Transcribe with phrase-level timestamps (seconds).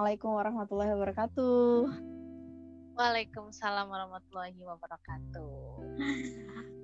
[0.00, 1.92] Assalamualaikum warahmatullahi wabarakatuh.
[2.96, 5.52] Waalaikumsalam warahmatullahi wabarakatuh.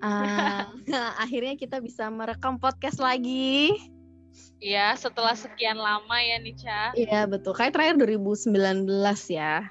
[0.05, 0.69] Uh,
[1.25, 3.73] akhirnya kita bisa merekam podcast lagi.
[4.61, 6.93] Iya, setelah sekian lama ya Nica.
[6.93, 7.57] Iya betul.
[7.57, 8.85] Kayak terakhir 2019
[9.33, 9.65] ya.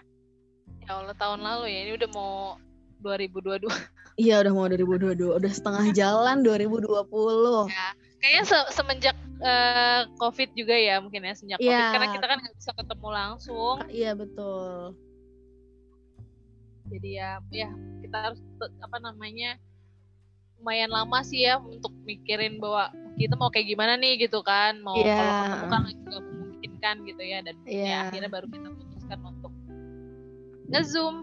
[0.81, 1.79] Ya Allah tahun lalu ya.
[1.85, 2.57] Ini udah mau
[3.05, 3.69] 2022.
[4.25, 5.21] Iya udah mau 2022.
[5.21, 6.89] Udah setengah jalan 2020.
[7.69, 11.91] Ya, kayaknya se semenjak uh, COVID juga ya mungkin ya sejak COVID Iya.
[11.91, 13.77] karena kita kan nggak bisa ketemu langsung.
[13.89, 14.95] Iya betul.
[16.85, 17.69] Jadi ya ya
[18.05, 18.39] kita harus
[18.77, 19.57] apa namanya
[20.61, 24.95] lumayan lama sih ya untuk mikirin bahwa kita mau kayak gimana nih gitu kan mau
[24.95, 25.17] Iya.
[25.17, 27.85] kalau ketemu kan lagi nggak memungkinkan gitu ya dan Iya.
[27.85, 29.53] ya akhirnya baru kita putuskan untuk
[30.65, 31.15] nge-zoom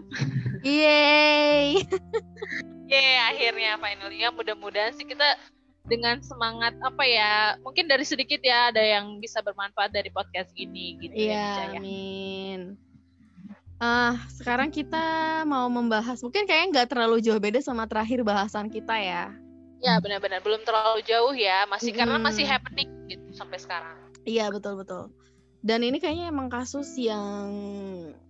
[0.63, 1.83] Yeay.
[2.91, 5.35] Yeay, akhirnya finally ya mudah-mudahan sih kita
[5.83, 10.95] dengan semangat apa ya mungkin dari sedikit ya ada yang bisa bermanfaat dari podcast ini
[11.03, 11.43] gitu ya, Iya,
[11.75, 11.79] ya.
[11.79, 12.59] amin.
[13.83, 18.95] Ah, sekarang kita mau membahas mungkin kayaknya nggak terlalu jauh beda sama terakhir bahasan kita
[18.95, 19.35] ya.
[19.83, 22.31] Ya benar-benar belum terlalu jauh ya masih karena Mm-mm.
[22.31, 23.99] masih happening gitu sampai sekarang.
[24.23, 25.11] Iya betul betul.
[25.59, 27.51] Dan ini kayaknya emang kasus yang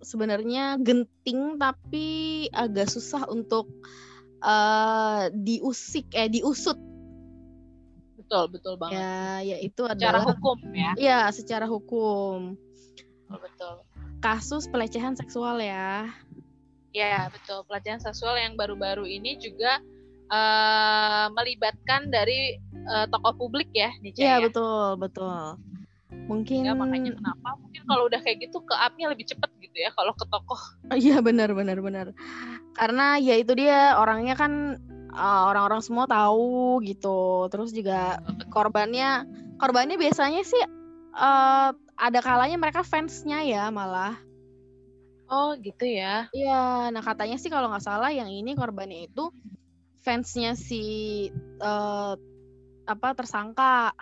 [0.02, 3.70] sebenarnya genting tapi agak susah untuk
[4.42, 6.93] eh diusik eh diusut
[8.24, 8.96] Betul betul banget.
[8.98, 10.90] ya yaitu Secara adalah hukum ya.
[10.96, 12.56] ya secara hukum
[13.28, 13.74] Betul betul.
[14.18, 16.08] kasus pelecehan seksual ya.
[16.90, 19.76] Ya betul pelecehan seksual yang baru-baru ini juga
[20.30, 24.44] eh, melibatkan dari eh, tokoh publik ya Nica Iya ya.
[24.48, 25.60] betul betul.
[26.14, 29.90] Mungkin Ya, makanya kenapa mungkin kalau udah kayak gitu ke up-nya lebih cepet gitu ya
[29.92, 30.60] kalau ke tokoh
[30.94, 32.06] Iya benar benar benar.
[32.72, 34.78] Karena ya itu dia orangnya kan
[35.14, 37.48] uh, orang-orang semua tahu gitu.
[37.48, 38.18] Terus juga
[38.50, 39.24] korbannya
[39.56, 40.62] korbannya biasanya sih
[41.14, 44.18] uh, ada kalanya mereka fansnya ya malah.
[45.30, 46.28] Oh gitu ya.
[46.36, 49.32] Iya, nah katanya sih kalau nggak salah yang ini korbannya itu
[50.04, 50.82] fansnya si
[51.64, 52.14] uh,
[52.84, 53.96] apa tersangka.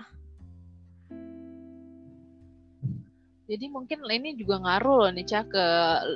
[3.53, 5.65] Jadi mungkin ini juga ngaruh loh nih Ca ke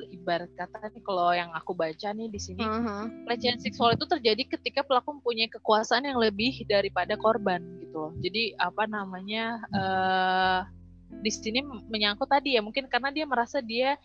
[0.08, 3.28] ibarat kata nih kalau yang aku baca nih di sini Mhm.
[3.28, 8.12] pelecehan seksual itu terjadi ketika pelaku mempunyai kekuasaan yang lebih daripada korban gitu loh.
[8.24, 10.60] Jadi apa namanya eh
[11.20, 11.60] di sini
[11.92, 14.00] menyangkut tadi ya mungkin karena dia merasa dia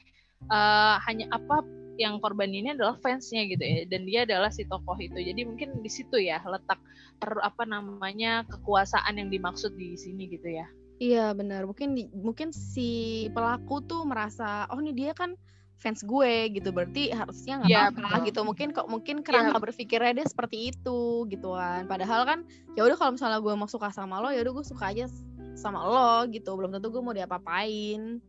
[0.52, 1.64] eh, hanya apa
[2.00, 5.16] yang korban ini adalah fansnya gitu ya dan dia adalah si tokoh itu.
[5.16, 6.80] Jadi mungkin di situ ya letak
[7.22, 10.68] per, apa namanya kekuasaan yang dimaksud di sini gitu ya.
[11.02, 11.66] Iya benar.
[11.66, 12.90] Mungkin di- mungkin si
[13.34, 15.34] pelaku tuh merasa oh nih dia kan
[15.82, 18.26] fans gue gitu berarti harusnya nggak Iya, apa-apa betul.
[18.30, 18.40] gitu.
[18.46, 21.90] Mungkin kok mungkin kerangka berpikirnya dia seperti itu gitu kan.
[21.90, 22.40] Padahal kan
[22.78, 25.10] ya udah kalau misalnya gue mau suka sama lo ya udah gue suka aja
[25.58, 26.54] sama lo gitu.
[26.54, 28.22] Belum tentu gue mau diapa-apain.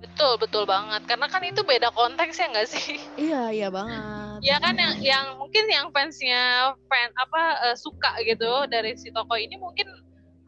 [0.00, 2.98] Betul betul banget karena kan itu beda konteks ya nggak sih?
[3.30, 4.42] Iya iya banget.
[4.42, 9.36] ya kan yang yang mungkin yang fansnya fan apa eh, suka gitu dari si tokoh
[9.36, 9.86] ini mungkin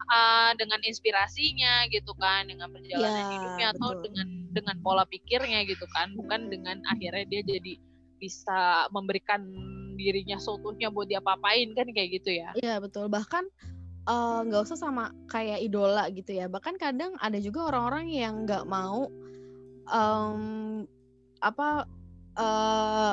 [0.03, 4.03] eh, dengan inspirasinya gitu kan dengan perjalanan Ya, hidupnya atau betul.
[4.11, 7.73] dengan dengan pola pikirnya gitu kan bukan dengan akhirnya dia jadi
[8.19, 9.43] bisa memberikan
[9.93, 13.07] dirinya seutuhnya buat diapa-apain kan kayak gitu ya Iya betul.
[13.09, 13.43] Bahkan
[14.03, 16.47] eh, nggak usah sama kayak idola gitu ya.
[16.51, 19.07] Bahkan kadang ada juga orang-orang yang nggak mau
[19.87, 20.41] em,
[21.43, 21.85] apa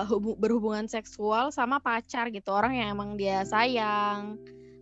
[0.09, 2.49] hubu- berhubungan seksual sama pacar gitu.
[2.50, 4.41] Orang yang emang dia sayang.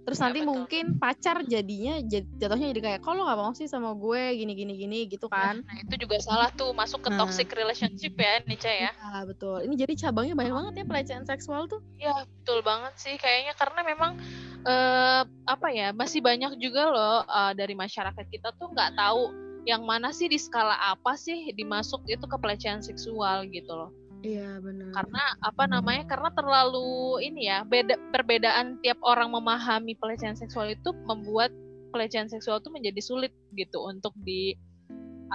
[0.08, 0.48] Terus Ya, nanti betul.
[0.48, 4.72] mungkin pacar jadinya jad- jatuhnya jadi kayak kalau nggak mau sih sama gue gini gini
[4.74, 5.60] gini gitu kan.
[5.60, 7.20] nah itu juga salah tuh masuk ke Nah.
[7.20, 9.68] toxic relationship ya Nica ya Iya betul.
[9.68, 11.84] Ini jadi cabangnya banyak banget ya pelecehan seksual tuh.
[12.00, 14.16] Ya betul banget sih kayaknya karena memang
[14.64, 19.28] eh, apa ya masih banyak juga loh eh, dari masyarakat kita tuh nggak tahu
[19.64, 24.58] yang mana sih di skala apa sih dimasuk itu ke pelecehan seksual gitu loh Iya
[24.58, 24.90] benar.
[24.98, 30.90] karena apa namanya karena terlalu ini ya beda perbedaan tiap orang memahami pelecehan seksual itu
[31.06, 31.54] membuat
[31.94, 34.58] pelecehan seksual itu menjadi sulit gitu untuk di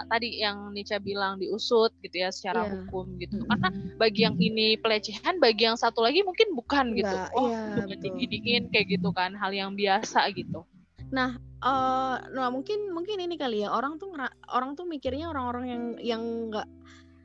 [0.10, 2.72] tadi yang Nica bilang diusut gitu ya secara Iya.
[2.90, 3.70] hukum gitu karena
[4.02, 8.18] bagi yang ini pelecehan bagi yang satu lagi mungkin bukan gitu Enggak, oh betul.
[8.20, 10.66] diginiin kayak gitu kan hal yang biasa gitu
[11.14, 14.12] eh nah mungkin mungkin ini kali ya orang tuh
[14.50, 16.68] orang tuh mikirnya orang-orang yang yang nggak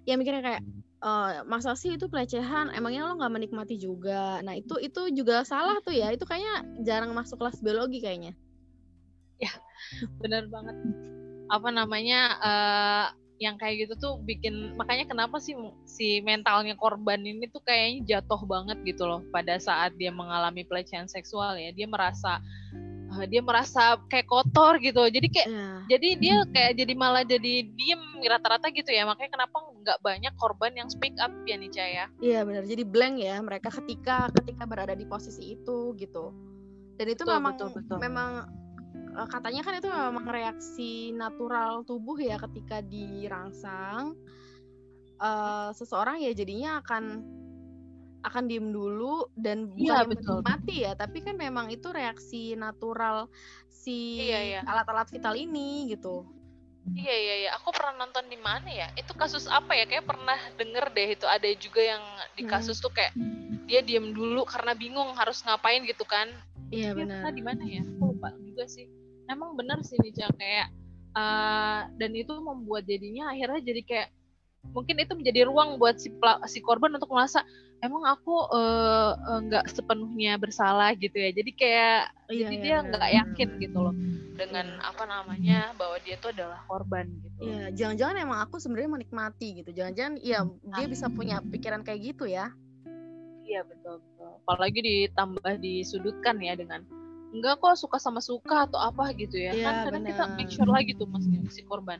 [0.04, 0.62] yang mikirnya kayak
[1.02, 2.74] eh, masa sih itu pelecehan?
[2.74, 4.42] Emangnya lo nggak menikmati juga?
[4.42, 6.10] Nah itu itu juga salah tuh ya.
[6.14, 8.34] Itu kayaknya jarang masuk kelas biologi kayaknya.
[10.22, 10.76] Bener banget.
[11.48, 13.06] Apa namanya eh
[13.38, 15.54] yang kayak gitu tuh bikin makanya kenapa sih
[15.86, 21.06] si mentalnya korban ini tuh kayaknya jatuh banget gitu loh pada saat dia mengalami pelecehan
[21.06, 21.70] seksual ya.
[21.70, 22.87] Dia merasa uh,
[23.26, 25.68] dia merasa kayak kotor gitu jadi kayak Iya.
[25.88, 30.76] jadi dia kayak jadi malah jadi diem rata-rata gitu ya makanya kenapa nggak banyak korban
[30.76, 32.68] yang speak up ya nih Caya Iya benar.
[32.68, 36.34] Jadi blank ya mereka ketika ketika berada di posisi itu gitu.
[37.00, 37.98] Dan itu Betul, memang betul, betul.
[38.02, 38.30] memang
[39.16, 44.12] eh, katanya kan itu memang reaksi natural tubuh ya ketika dirangsang
[45.16, 47.22] eh, seseorang ya jadinya akan
[48.28, 50.38] akan diem dulu dan bukan Iya, betul.
[50.44, 53.26] mati ya, tapi kan memang itu reaksi natural
[53.66, 54.60] si Iya, iya.
[54.68, 56.28] alat-alat vital ini gitu.
[56.88, 58.88] Iya iya iya, aku pernah nonton di mana ya?
[58.96, 59.84] Itu kasus apa ya?
[59.84, 62.00] Kayak pernah denger deh itu ada juga yang
[62.32, 62.52] di Hmm.
[62.52, 63.12] kasus tuh kayak
[63.68, 66.28] dia diem dulu karena bingung harus ngapain gitu kan?
[66.72, 67.32] Iya benar.
[67.32, 67.84] di mana ya?
[67.84, 68.88] Aku lupa juga sih.
[69.28, 70.68] Emang benar sih Nica kayak
[71.12, 74.08] eh, dan itu membuat jadinya akhirnya jadi kayak
[74.72, 76.12] mungkin itu menjadi ruang buat si
[76.48, 77.42] si korban untuk merasa
[77.80, 81.30] emang aku eh, eh, nggak sepenuhnya bersalah gitu ya.
[81.32, 83.18] Jadi kayak Iya, jadi iya, dia benar, nggak benar.
[83.24, 83.94] yakin gitu loh
[84.38, 87.42] dengan apa namanya bahwa dia tuh adalah korban gitu.
[87.42, 89.70] Iya, jangan-jangan emang aku sebenarnya menikmati gitu.
[89.74, 90.46] Jangan-jangan ya
[90.78, 92.52] dia bisa punya pikiran kayak gitu ya.
[93.48, 94.30] Iya betul betul.
[94.44, 96.84] Apalagi ditambah disudutkan ya dengan
[97.32, 99.52] enggak kok suka sama suka atau apa gitu ya.
[99.56, 101.98] Iya, kan kadang kita make sure lagi tuh mas si korban.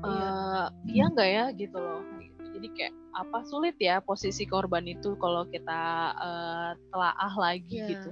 [0.00, 0.28] Iya.
[0.30, 2.02] Eh, iya enggak ya gitu loh.
[2.50, 5.82] Jadi kayak apa sulit ya posisi korban itu kalau kita
[6.16, 7.88] eh, telaah lagi Iya.
[7.96, 8.10] gitu.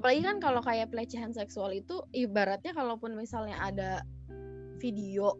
[0.00, 4.02] Apalagi kan kalau kayak pelecehan seksual itu ibaratnya kalaupun misalnya ada
[4.78, 5.36] video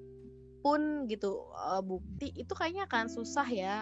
[0.61, 3.77] pun gitu eh, bukti itu kayaknya akan susah ya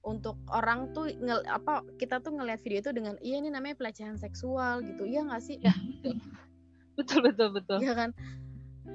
[0.00, 4.16] untuk orang tuh ngel, apa kita tuh ngelihat video itu dengan iya ini namanya pelecehan
[4.16, 5.74] seksual gitu iya nggak sih Ya,
[6.96, 7.78] betul betul betul.
[7.82, 8.10] Iya kan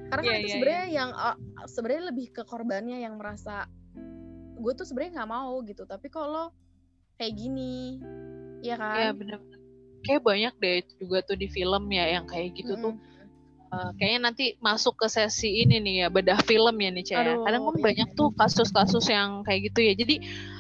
[0.09, 3.65] karena kan Iya, itu iya, sebenarnya yang uh, sebenarnya lebih ke korbannya yang merasa
[4.53, 6.53] gue tuh sebenarnya nggak mau gitu tapi kalau
[7.17, 7.99] kayak gini
[8.63, 9.39] ya kan Iya benar.
[10.03, 12.95] Kayak banyak deh juga tuh di film ya yang kayak gitu tuh.
[12.95, 13.11] Mm-mm.
[13.73, 17.19] Eh, kayaknya nanti masuk ke sesi ini nih ya bedah film ya nih Caya.
[17.23, 17.83] Aduh, Kadang kan iya.
[17.89, 19.93] banyak tuh kasus-kasus yang kayak gitu ya.
[19.97, 20.15] Jadi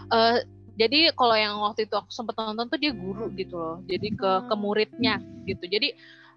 [0.09, 0.37] eh,
[0.73, 3.77] jadi kalau yang waktu itu aku sempat nonton tuh dia guru gitu loh.
[3.85, 5.61] Jadi ke ke muridnya gitu.
[5.67, 5.93] Jadi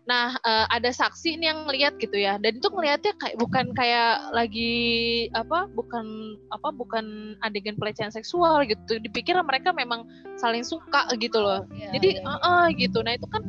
[0.06, 2.38] nah eh, ada saksi nih yang ngelihat gitu ya.
[2.38, 4.74] Dan itu ngelihatnya kayak bukan kayak lagi
[5.34, 9.02] apa bukan apa bukan adegan pelecehan seksual gitu.
[9.02, 10.06] Dipikir mereka memang
[10.38, 11.66] saling suka gitu loh.
[11.74, 13.02] Iya, Jadi iya, eh, eh, gitu.
[13.02, 13.42] Nah, itu kan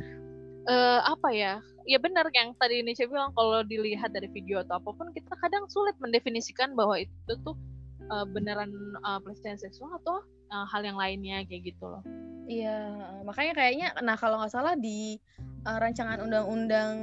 [0.66, 1.62] eh, apa ya?
[1.88, 5.70] Ya benar yang tadi Indonesia bilang kalau dilihat dari video atau apa pun kita kadang
[5.72, 7.56] sulit mendefinisikan bahwa itu tuh
[8.02, 12.02] eh, beneran eh, pelecehan seksual atau eh, hal yang lainnya kayak gitu loh.
[12.48, 12.80] Iya,
[13.28, 15.20] makanya kayaknya nah kalau nggak salah di
[15.68, 16.96] uh, rancangan undang-undang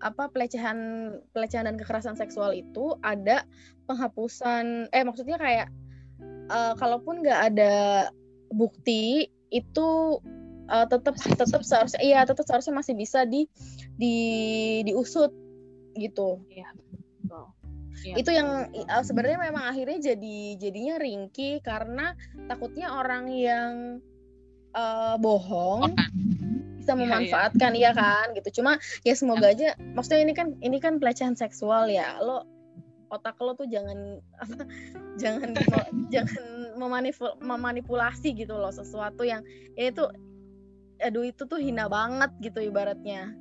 [0.00, 3.44] apa pelecehan pelecehan dan kekerasan seksual itu ada
[3.84, 5.68] penghapusan eh maksudnya kayak
[6.50, 8.08] uh, kalaupun nggak ada
[8.50, 10.18] bukti itu
[10.72, 13.46] uh, tetap tetap seharusnya iya tetap seharusnya masih bisa di
[13.94, 14.16] di
[14.88, 15.30] diusut
[15.94, 16.42] gitu.
[16.48, 16.72] Iya.
[18.00, 22.16] Iya, itu yang uh, sebenarnya memang akhirnya jadi jadinya ringkih karena
[22.48, 24.00] takutnya orang yang
[24.72, 26.29] uh, bohong Orang.
[26.80, 27.04] Bisa Iya, iya.
[27.04, 28.60] memanfaatkan iya kan gitu.
[28.60, 32.16] Cuma ya semoga aja maksudnya ini kan ini kan pelecehan seksual ya.
[32.24, 32.48] Lo
[33.12, 34.64] otak lo tuh jangan apa
[35.20, 35.50] jangan
[36.14, 36.44] jangan
[36.80, 39.44] memanipul- memanipulasi gitu loh sesuatu yang
[39.74, 40.08] ini tuh
[41.00, 43.36] aduh itu tuh hina banget gitu ibaratnya.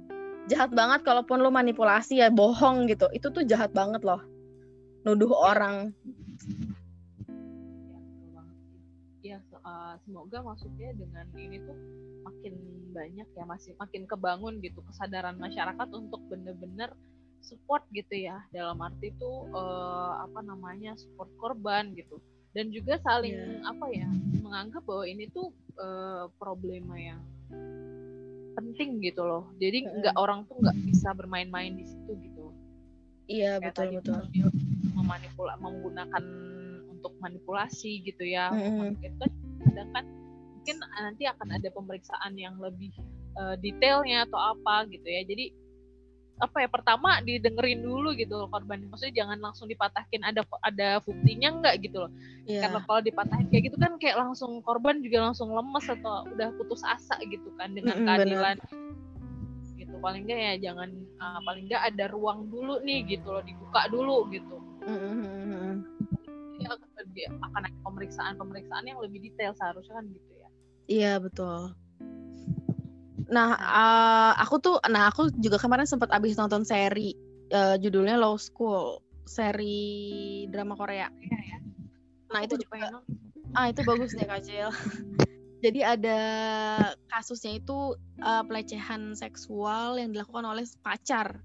[0.49, 3.07] Jahat banget kalaupun lo manipulasi ya bohong gitu.
[3.13, 4.19] Itu tuh jahat banget loh.
[5.07, 5.95] Nuduh orang
[9.29, 11.77] Ya, eh, semoga maksudnya dengan ini tuh
[12.25, 12.53] makin
[12.89, 16.89] banyak ya masih makin kebangun gitu kesadaran masyarakat untuk bener-bener
[17.45, 18.41] support gitu ya.
[18.49, 22.17] Dalam arti tuh eh, apa namanya support korban gitu.
[22.57, 23.69] Dan juga saling Iya.
[23.69, 24.09] apa ya
[24.41, 27.21] menganggap bahwa ini tuh eh, problema yang
[28.57, 29.45] penting gitu loh.
[29.61, 32.49] Jadi nggak orang tuh nggak bisa bermain-main di situ gitu.
[33.29, 34.19] Iya Kayak betul betul.
[34.33, 34.47] Dia
[34.97, 36.23] memanipula menggunakan
[36.99, 38.99] untuk manipulasi gitu ya Mm-mm.
[38.99, 39.31] itu kan
[39.63, 40.05] kadang kan
[40.59, 42.91] mungkin nanti akan ada pemeriksaan yang lebih
[43.39, 45.55] eh, detailnya atau apa gitu ya jadi
[46.39, 51.51] apa ya pertama didengerin dulu gitu loh korban maksudnya jangan langsung dipatahin ada ada buktinya
[51.51, 52.11] enggak gitu loh
[52.47, 52.65] Iya.
[52.65, 56.81] karena kalau dipatahin kayak gitu kan kayak langsung korban juga langsung lemes atau udah putus
[56.87, 58.55] asa gitu kan dengan Mm-mm, keadilan
[59.75, 60.89] gitu paling enggak ya jangan
[61.19, 64.55] uh, paling enggak ada ruang dulu nih gitu loh dibuka dulu gitu
[64.87, 65.19] Mm-mm.
[65.19, 65.98] ya,
[67.27, 70.49] akan ada pemeriksaan pemeriksaan yang lebih detail seharusnya kan gitu ya
[70.89, 71.77] Iya betul.
[73.29, 77.13] Nah, eh, aku tuh, nah aku juga kemarin sempat abis nonton seri
[77.53, 78.97] eh, judulnya Law School,
[79.29, 81.13] seri drama Korea.
[81.21, 81.57] Iya ya
[82.33, 83.03] Nah Aku itu juga, nonton.
[83.53, 84.69] ah itu bagus deh Kak Cil.
[85.65, 86.19] Jadi ada
[87.11, 91.43] kasusnya itu uh, pelecehan seksual yang dilakukan oleh pacar.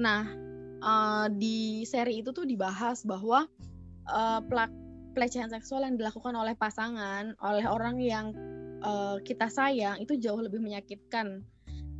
[0.00, 0.32] Nah,
[0.80, 3.44] uh, di seri itu tuh dibahas bahwa
[4.08, 4.40] uh,
[5.12, 8.32] pelecehan seksual yang dilakukan oleh pasangan, oleh orang yang
[8.82, 11.44] uh, kita sayang itu jauh lebih menyakitkan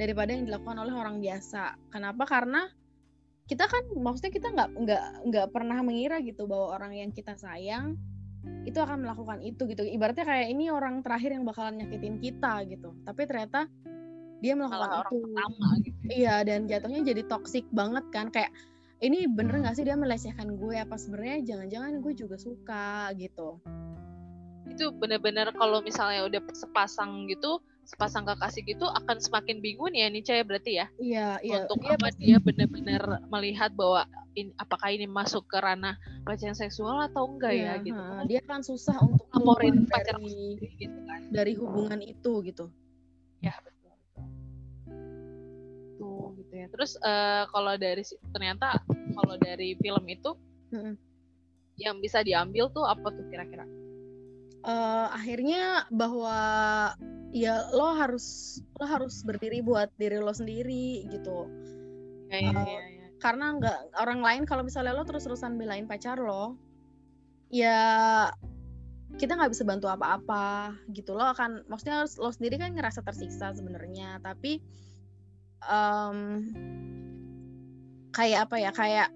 [0.00, 1.76] daripada yang dilakukan oleh orang biasa.
[1.92, 2.24] Kenapa?
[2.24, 2.64] Karena
[3.50, 7.98] kita kan maksudnya kita nggak nggak nggak pernah mengira gitu bahwa orang yang kita sayang
[8.64, 9.84] itu akan melakukan itu gitu.
[9.84, 12.96] Ibaratnya kayak ini orang terakhir yang bakalan nyakitin kita gitu.
[13.04, 13.68] Tapi ternyata
[14.40, 15.02] dia melakukan Malah itu.
[15.04, 18.32] orang pertama gitu iya dan jatuhnya jadi toksik banget kan.
[18.32, 18.54] Kayak
[19.00, 20.76] ini bener nggak sih dia melecehkan gue?
[20.76, 23.58] Apa sebenarnya jangan-jangan gue juga suka gitu?
[24.68, 30.22] Itu bener-bener kalau misalnya udah sepasang gitu sepasang kekasih gitu akan semakin bingung ya nih
[30.22, 30.86] ya berarti ya?
[31.00, 31.58] Iya iya.
[31.66, 34.06] Untuk dia apa pasti- dia benar-benar melihat bahwa
[34.38, 38.40] in, apakah ini masuk ke ranah pelecehan seksual atau enggak Iya, ya gitu Karena dia
[38.46, 41.20] kan susah untuk laporin pacar dari gitu kan.
[41.34, 42.64] dari hubungan itu gitu.
[43.42, 43.79] Ya betul
[46.50, 48.02] gitu ya terus eh, kalau dari
[48.34, 50.34] ternyata kalau dari film itu
[50.74, 50.98] Mm-mm.
[51.78, 53.62] yang bisa diambil tuh apa tuh kira-kira
[54.60, 56.36] Eh, akhirnya bahwa
[57.32, 61.48] ya lo harus lo harus berdiri buat diri lo sendiri gitu
[62.28, 62.68] ya, ya, Oh.
[62.68, 63.06] ya, ya.
[63.24, 66.60] karena nggak orang lain kalau misalnya lo terus-terusan belain pacar lo
[67.48, 68.28] ya
[69.16, 74.20] kita nggak bisa bantu apa-apa gitu lo akan maksudnya lo sendiri kan ngerasa tersiksa sebenarnya
[74.20, 74.60] tapi
[75.68, 76.18] em,
[78.10, 79.08] kayak apa ya kayak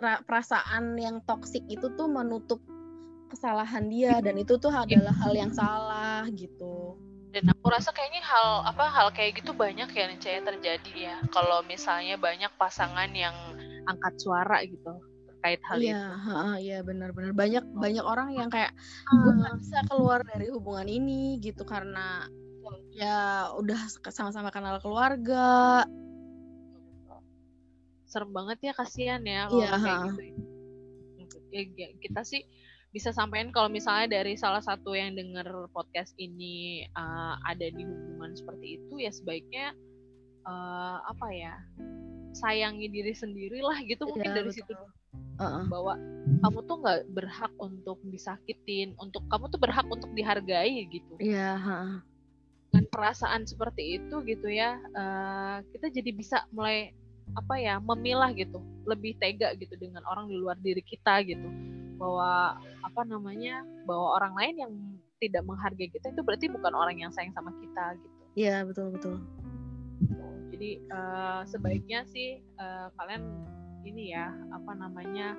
[0.00, 2.60] ra- perasaan yang toksik itu tuh menutup
[3.32, 6.94] kesalahan dia dan itu tuh adalah hal yang salah gitu.
[7.34, 11.16] Dan aku rasa kayaknya hal apa hal kayak gitu banyak ya nih Caya, terjadi ya.
[11.28, 13.34] Kalau misalnya banyak pasangan yang
[13.84, 16.16] angkat suara gitu terkait hal iya itu.
[16.64, 18.72] iya benar-benar banyak banyak orang yang kayak
[19.12, 21.66] gue nggak bisa keluar dari hubungan ini gitu.
[21.68, 22.24] Karena
[22.92, 23.80] ya udah
[24.10, 25.84] sama-sama kenal keluarga
[28.06, 30.22] serem banget ya kasihan ya kalau Iya, kayak gitu
[31.50, 32.42] ya, ya, kita sih
[32.94, 35.44] bisa sampaikan kalau misalnya dari salah satu yang dengar
[35.74, 39.74] podcast ini uh, ada di hubungan seperti itu ya sebaiknya
[40.48, 41.54] uh, apa ya
[42.32, 44.58] sayangi diri sendiri lah gitu mungkin Iya, dari betul.
[44.64, 44.74] situ
[45.36, 45.62] Heeh.
[45.68, 45.94] bahwa
[46.40, 51.80] kamu tuh nggak berhak untuk disakitin untuk kamu tuh berhak untuk dihargai gitu iya ha.
[52.76, 56.92] Dengan perasaan seperti itu gitu ya eh, kita jadi bisa mulai
[57.32, 61.48] apa ya memilah gitu lebih tega gitu dengan orang di luar diri kita gitu.
[61.96, 64.72] Bahwa apa namanya bahwa orang lain yang
[65.24, 68.16] tidak menghargai kita itu berarti bukan orang yang sayang sama kita gitu.
[68.36, 69.16] Iya betul betul.
[70.52, 73.24] Jadi eh, sebaiknya sih eh, kalian
[73.88, 75.32] ini ya apa namanya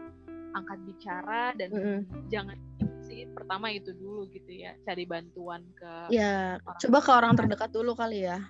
[0.57, 1.99] angkat bicara dan Mm-mm.
[2.33, 2.57] jangan
[3.07, 3.23] sih.
[3.31, 7.95] Pertama itu dulu gitu ya cari bantuan ke ya Orang- coba ke orang terdekat dulu
[7.95, 8.43] kali ya.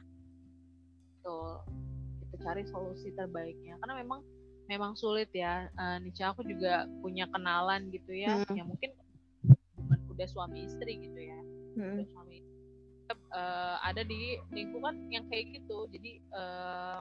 [1.21, 1.61] Betul.
[2.25, 3.77] Kita cari solusi terbaiknya.
[3.77, 4.19] Karena memang
[4.67, 5.69] memang sulit ya.
[5.69, 8.41] Eh, Nica aku juga punya kenalan gitu ya.
[8.43, 8.55] Hmm.
[8.57, 8.91] yang mungkin
[9.77, 11.39] bukan udah suami istri gitu ya.
[11.77, 12.01] Mm.
[12.01, 12.37] udah suami
[13.07, 15.87] Eh, ada di lingkungan yang kayak gitu.
[15.95, 16.99] Jadi eh,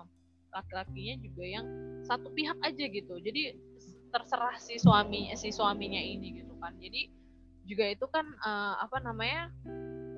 [0.55, 1.67] laki-lakinya juga yang
[2.07, 3.15] satu pihak aja gitu.
[3.19, 3.59] Jadi
[4.15, 6.79] terserah si suami si suaminya ini gitu kan.
[6.79, 7.11] Jadi
[7.66, 9.50] juga itu kan eh, apa namanya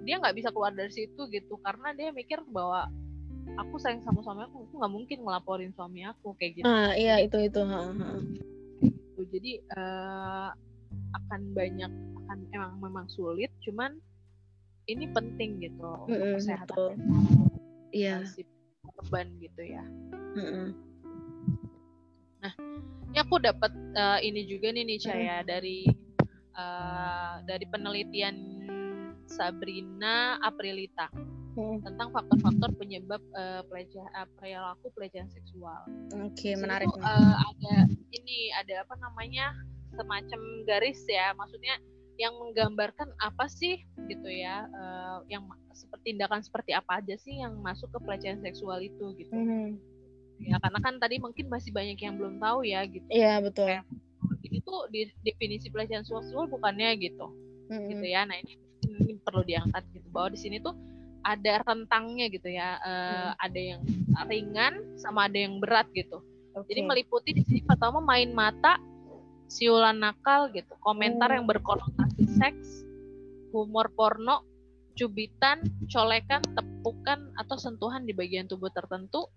[0.05, 2.89] dia nggak bisa keluar dari situ gitu karena dia mikir bahwa
[3.61, 7.21] aku sayang sama suami aku aku nggak mungkin ngelaporin suami aku kayak gitu ah iya
[7.21, 8.09] itu itu ha, ha.
[8.21, 9.23] gitu.
[9.29, 10.49] jadi eh,
[11.13, 11.93] akan banyak
[12.25, 13.97] akan emang memang sulit cuman
[14.89, 16.91] ini penting gitu untuk Mm-mm, kesehatan betul.
[16.97, 17.25] mental
[17.93, 18.45] iya si
[18.85, 19.85] korban gitu ya
[20.37, 20.69] Mm-mm.
[23.09, 26.08] ini aku dapat eh, ini juga nih nih Caya dari
[26.59, 28.37] eh, dari penelitian
[29.31, 31.09] Sabrina Aprilita
[31.59, 31.83] Mm.
[31.83, 35.91] tentang faktor-faktor penyebab eh, pelecehan eh, perilaku pelecehan seksual.
[36.15, 37.75] oke sini menarik eh, ada
[38.15, 39.51] ini ada apa namanya
[39.91, 41.75] semacam garis ya, maksudnya
[42.15, 47.59] yang menggambarkan apa sih gitu ya, eh, yang seperti tindakan seperti apa aja sih yang
[47.59, 49.35] masuk ke pelecehan seksual itu gitu.
[49.35, 49.83] Mhm.
[50.39, 53.03] Ya karena kan tadi mungkin masih banyak yang belum tahu ya gitu.
[53.11, 53.83] iya betul Kayak,
[54.49, 57.29] Ini tuh di definisi pelecehan seksual bukannya gitu,
[57.69, 57.93] Mm-mm.
[57.93, 58.25] gitu ya.
[58.25, 58.57] Nah ini,
[58.89, 60.73] ini perlu diangkat gitu bahwa di sini tuh
[61.21, 63.81] ada rentangnya gitu ya, eh, ada yang
[64.25, 66.25] ringan sama ada yang berat gitu.
[66.57, 66.73] Oke.
[66.73, 68.81] Jadi meliputi di sini pertama main mata,
[69.53, 71.37] siulan nakal gitu, komentar Oh.
[71.37, 72.83] yang berkonotasi seks,
[73.53, 74.45] humor porno,
[74.97, 75.63] cubitan,
[75.93, 79.29] colekan, tepukan atau sentuhan di bagian tubuh tertentu,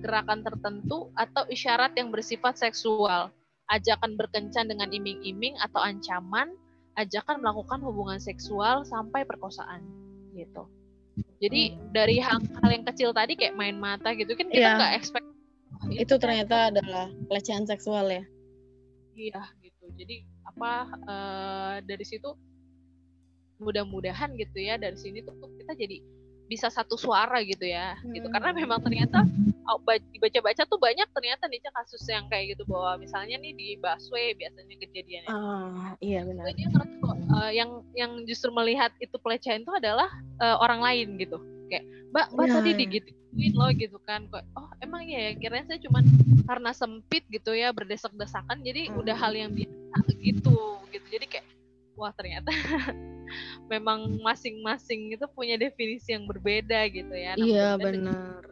[0.00, 3.30] gerakan tertentu atau isyarat yang bersifat seksual,
[3.72, 6.54] ajakan berkencan dengan iming-iming atau ancaman,
[6.96, 9.82] ajakan melakukan hubungan seksual sampai perkosaan.
[10.36, 10.68] gitu
[11.40, 11.92] jadi hmm.
[11.92, 14.76] dari hal-hal yang kecil tadi kayak main mata gitu kan kita yeah.
[14.76, 15.26] nggak expect
[15.80, 18.24] oh, itu ternyata adalah pelecehan seksual ya
[19.16, 20.72] iya gitu jadi apa
[21.08, 22.36] uh, dari situ
[23.56, 26.04] mudah-mudahan gitu ya dari sini tuh kita jadi
[26.46, 28.14] bisa satu suara gitu ya hmm.
[28.14, 28.58] gitu karena hmm.
[28.62, 29.26] memang ternyata
[29.66, 29.82] oh,
[30.14, 34.74] dibaca-baca tuh banyak ternyata nih kasus yang kayak gitu bahwa misalnya nih di busway biasanya
[34.78, 40.06] kejadiannya oh, iya benar dia kok uh, yang yang justru melihat itu pelecehan itu adalah
[40.38, 41.84] uh, orang lain gitu kayak
[42.14, 42.78] mbak mbak ya, tadi ya.
[42.78, 46.00] digituin loh gitu kan kok oh emang ya kirain saya cuma
[46.46, 49.02] karena sempit gitu ya berdesak-desakan jadi hmm.
[49.02, 51.46] udah hal yang biasa gitu gitu jadi kayak
[51.98, 52.54] wah ternyata
[53.66, 57.34] memang masing-masing itu punya definisi yang berbeda gitu ya.
[57.36, 58.42] Nah, iya benar.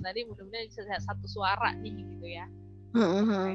[0.00, 2.46] Tadi mudah-mudahan bisa satu suara nih gitu ya.
[2.90, 3.54] Uh-huh.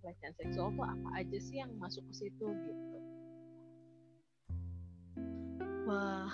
[0.00, 2.98] pelecehan seksual tuh apa aja sih yang masuk ke situ gitu.
[5.84, 6.32] Wah.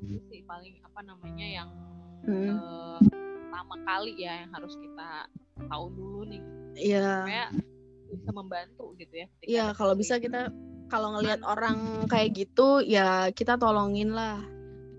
[0.00, 1.70] Itu sih paling apa namanya yang
[2.24, 2.48] hmm.
[2.56, 5.28] uh, pertama kali ya yang harus kita
[5.68, 6.42] tahu dulu nih
[6.78, 7.26] Iya.
[7.26, 7.44] Supaya
[8.16, 9.26] bisa membantu gitu ya.
[9.44, 10.48] Iya, kalau bisa kita
[10.88, 14.40] kalau ngelihat orang kayak gitu ya kita tolongin lah.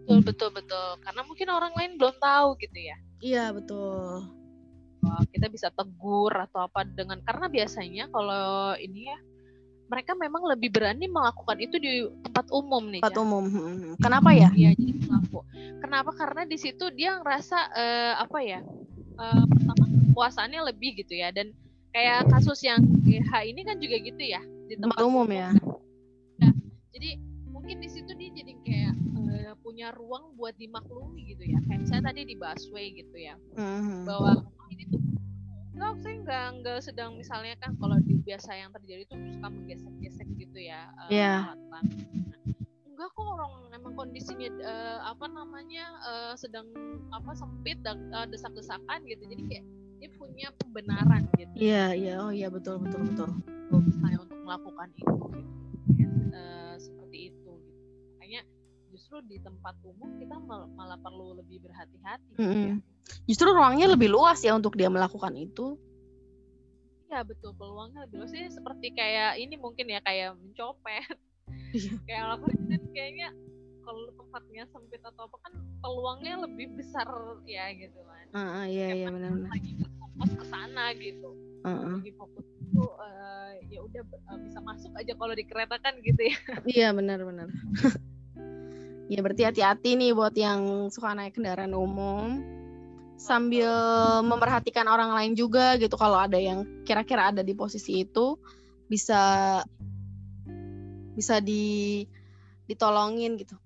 [0.05, 0.89] Betul betul betul.
[1.01, 2.97] Karena mungkin orang lain belum tahu gitu ya.
[3.21, 4.25] Iya betul.
[4.99, 9.17] Oh, kita bisa tegur atau apa dengan karena biasanya kalau ini ya
[9.89, 13.01] mereka memang lebih berani melakukan itu di tempat umum nih.
[13.01, 13.21] Tempat ya.
[13.25, 13.43] umum.
[13.49, 13.93] Hmm, hmm.
[13.97, 14.49] Kenapa ya?
[14.53, 15.39] Iya, jadi melaku.
[15.81, 16.11] Kenapa?
[16.13, 18.61] Karena di situ dia ngerasa uh, apa ya?
[19.19, 21.51] Uh, pertama kekuasaannya lebih gitu ya dan
[21.93, 25.49] kayak kasus yang GH ini kan juga gitu ya di tempat umum ya.
[26.37, 26.51] Nah,
[26.93, 27.17] jadi
[27.49, 31.57] mungkin di situ dia jadi kayak uh, punya ruang buat dimaklumi gitu ya.
[31.65, 33.35] Kayak saya tadi di busway gitu ya.
[33.57, 34.05] Mm-hmm.
[34.05, 35.01] Bahwa oh, ini tuh
[35.73, 40.27] enggak saya enggak enggak sedang misalnya kan kalau di biasa yang terjadi tuh suka menggesek-gesek
[40.37, 40.93] gitu ya.
[41.01, 41.57] Uh, yeah.
[41.73, 41.81] Nah,
[42.85, 46.69] enggak kok orang emang kondisinya uh, apa namanya uh, sedang
[47.09, 49.23] apa sempit dan uh, desak-desakan gitu.
[49.25, 49.65] Jadi kayak
[49.99, 51.53] dia punya pembenaran gitu.
[51.59, 52.13] Iya iya.
[52.23, 52.47] Oh iya.
[52.47, 53.29] Betul betul betul.
[53.69, 55.15] Misalnya untuk melakukan itu
[55.93, 56.17] gitu.
[56.31, 57.83] Uh, seperti itu gitu.
[58.15, 58.41] Makanya
[58.89, 62.65] justru di tempat umum kita mal malah perlu lebih berhati-hati mm -hmm.
[62.65, 62.75] ya.
[63.29, 65.77] justru ruangnya lebih luas ya untuk dia melakukan itu.
[67.09, 67.53] Iya betul.
[67.59, 68.31] Peluangnya lebih luas.
[68.31, 71.05] Sih seperti kayak ini mungkin ya kayak mencopet.
[71.69, 72.01] Iya.
[72.09, 73.29] kayak lakukan kayaknya
[73.89, 77.09] kalau tempatnya sempit atau apa kan peluangnya lebih besar
[77.49, 78.25] ya gitu kan.
[78.29, 79.49] Uh, uh, iya iya benar benar.
[79.49, 81.29] Lagi fokus ke sana gitu.
[81.65, 81.97] Uh, uh.
[81.97, 86.21] Lagi fokus itu uh, ya udah uh, bisa masuk aja kalau di kereta kan gitu
[86.21, 86.37] ya.
[86.77, 87.49] iya benar benar.
[89.11, 92.45] ya berarti hati-hati nih buat yang suka naik kendaraan umum
[93.17, 93.73] sambil
[94.21, 98.37] memperhatikan orang lain juga gitu kalau ada yang kira-kira ada di posisi itu
[98.85, 99.59] bisa
[101.17, 102.05] bisa di
[102.69, 103.57] ditolongin gitu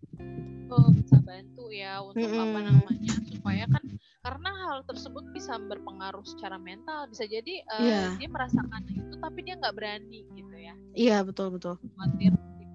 [0.94, 2.46] bisa bantu ya untuk mm -hmm.
[2.46, 3.84] apa namanya supaya kan
[4.24, 8.10] karena hal tersebut bisa berpengaruh secara mental bisa jadi uh, yeah.
[8.16, 10.74] dia merasakan itu tapi dia nggak berani gitu ya.
[10.96, 11.76] Iya yeah, betul betul.
[11.76, 12.32] Khawatir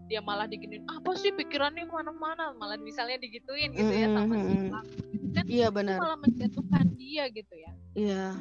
[0.08, 2.52] dia malah diginin apa sih pikirannya ke mana-mana?
[2.56, 4.96] Malah misalnya digituin gitu ya sama si pelaku
[5.36, 5.98] kan iya benar.
[6.00, 7.72] malah menjatuhkan dia gitu ya.
[7.96, 8.12] Iya.
[8.12, 8.32] Yeah.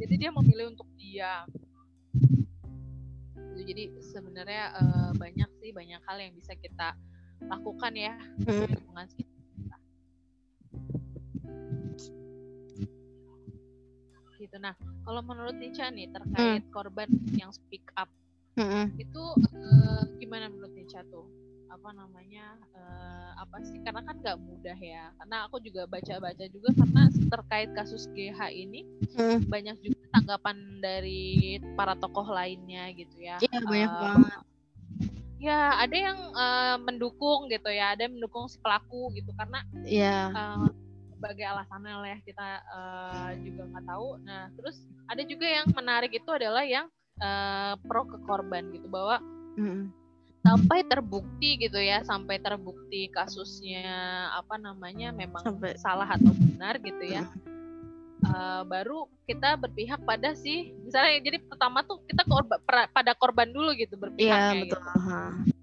[0.00, 1.46] jadi dia memilih untuk diam.
[3.54, 6.92] Jadi sebenarnya uh, banyak sih banyak hal yang bisa kita
[7.48, 8.66] lakukan ya hmm.
[9.14, 9.76] kita.
[14.44, 14.56] Gitu.
[14.60, 14.76] Nah,
[15.08, 16.72] kalau menurut Nica nih terkait hmm.
[16.74, 18.12] korban yang speak up,
[18.60, 18.92] hmm.
[19.00, 19.22] itu
[19.56, 21.24] uh, gimana menurut Nica tuh?
[21.72, 22.54] Apa namanya?
[22.76, 23.80] Uh, apa sih?
[23.80, 25.10] Karena kan nggak mudah ya.
[25.16, 27.02] Karena aku juga baca-baca juga karena
[27.32, 28.84] terkait kasus GH ini
[29.16, 29.48] hmm.
[29.48, 33.40] banyak juga tanggapan dari para tokoh lainnya gitu ya.
[33.40, 34.53] Iya banyak uh, banget
[35.42, 40.30] ya ada yang uh, mendukung gitu ya ada yang mendukung si pelaku gitu karena ya
[40.30, 40.68] uh,
[41.14, 44.76] sebagai alasannya lah ya kita uh, juga nggak tahu nah terus
[45.10, 46.86] ada juga yang menarik itu adalah yang
[47.20, 49.20] uh, pro ke korban gitu bahwa
[49.58, 49.90] mm.
[50.44, 55.76] sampai terbukti gitu ya sampai terbukti kasusnya apa namanya memang sampai.
[55.80, 57.53] salah atau benar gitu ya mm
[58.28, 63.72] uh, baru kita berpihak pada si misalnya jadi pertama tuh kita korban pada korban dulu
[63.76, 64.80] gitu berpihak Iya betul.
[64.80, 65.54] Gitu.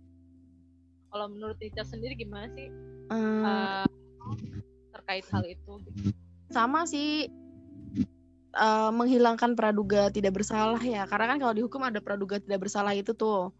[1.11, 2.71] Kalau menurut Ica sendiri gimana sih
[3.11, 3.43] hmm.
[3.43, 3.85] uh,
[4.95, 5.73] terkait hal itu?
[6.47, 7.27] Sama sih
[8.55, 13.11] uh, menghilangkan praduga tidak bersalah ya karena kan kalau dihukum ada praduga tidak bersalah itu
[13.15, 13.51] tuh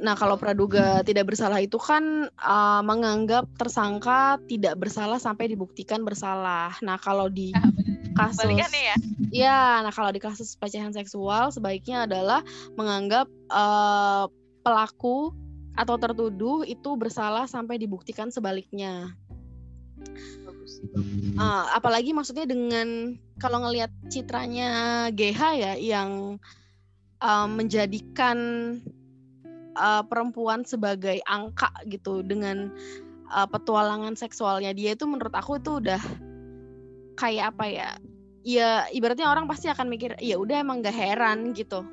[0.00, 6.72] Nah, kalau praduga tidak bersalah itu kan uh, menganggap tersangka tidak bersalah sampai dibuktikan bersalah.
[6.80, 7.68] Nah, kalau di ah,
[8.16, 8.96] kasus ya?
[9.28, 12.40] ya, nah kalau di kasus pelecehan seksual sebaiknya adalah
[12.76, 14.28] menganggap uh,
[14.62, 15.34] pelaku
[15.72, 19.16] atau tertuduh itu bersalah sampai dibuktikan sebaliknya.
[21.38, 26.42] Uh, apalagi maksudnya dengan kalau ngelihat citranya GH ya yang
[27.22, 28.36] uh, menjadikan
[29.76, 32.72] uh, perempuan sebagai angka gitu dengan
[33.32, 36.02] uh, petualangan seksualnya dia itu menurut aku itu udah
[37.16, 37.90] kayak apa ya?
[38.42, 41.86] Ya ibaratnya orang pasti akan mikir ya udah emang gak heran gitu.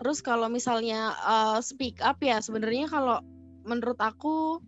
[0.00, 3.20] Terus kalau misalnya uh, speak up ya sebenarnya kalau
[3.68, 4.60] menurut aku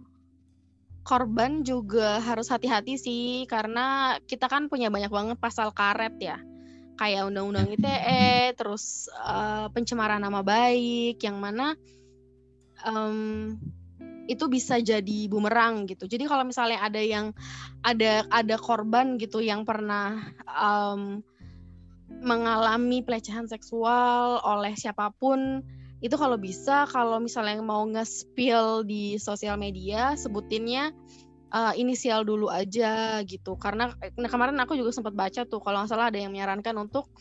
[1.03, 6.39] korban juga harus hati-hati sih karena kita kan punya banyak banget pasal karet ya
[6.97, 11.75] kayak undang-undang ITE terus uh, pencemaran nama baik yang mana
[12.85, 13.57] um,
[14.31, 16.07] itu bisa jadi bumerang gitu.
[16.07, 17.35] Jadi kalau misalnya ada yang
[17.83, 21.21] ada ada korban gitu yang pernah um,
[22.23, 25.65] mengalami pelecehan seksual oleh siapa pun
[26.03, 30.91] itu kalau bisa kalau misalnya mau nge-spill di sosial media sebutinnya
[31.53, 33.55] uh, inisial dulu aja gitu.
[33.61, 37.13] Karena nah kemarin aku juga sempat baca tuh kalau nggak salah ada yang menyarankan untuk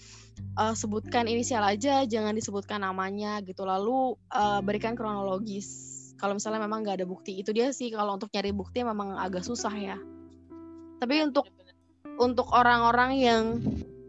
[0.56, 3.68] uh, sebutkan inisial aja jangan disebutkan namanya gitu.
[3.68, 6.00] Lalu uh, berikan kronologis.
[6.16, 7.92] Kalau misalnya memang nggak ada bukti itu dia sih.
[7.92, 9.98] Kalau untuk nyari bukti memang agak susah ya.
[11.02, 11.50] Tapi untuk
[12.22, 13.44] untuk orang-orang yang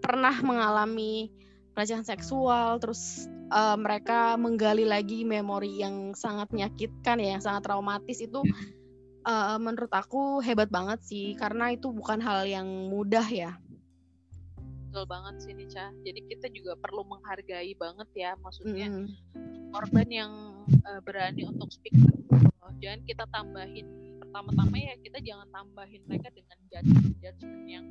[0.04, 1.32] pernah mengalami
[1.72, 8.20] pelecehan seksual terus uh, mereka menggali lagi memori yang sangat menyakitkan ya yang sangat traumatis
[8.20, 8.44] itu
[9.26, 13.58] uh, menurut aku hebat banget sih karena itu bukan hal yang mudah ya.
[14.92, 19.08] Betul banget sih Nica jadi kita juga perlu menghargai banget ya maksudnya mm.
[19.72, 20.32] korban yang
[20.84, 22.12] uh, berani untuk speak up
[22.76, 23.88] jangan kita tambahin
[24.20, 27.86] pertama-tama ya kita jangan tambahin mereka dengan judgement judgement yang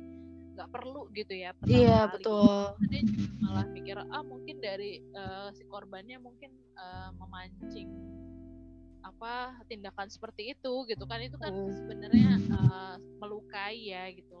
[0.52, 1.56] nggak perlu gitu ya.
[1.64, 2.76] Iya betul.
[2.92, 3.02] dia
[3.40, 7.88] malah mikir ah mungkin dari uh, si korbannya mungkin uh, memancing
[9.02, 11.18] apa tindakan seperti itu gitu kan.
[11.22, 11.72] Itu kan hmm.
[11.74, 14.32] sebenarnya uh, melukai ya gitu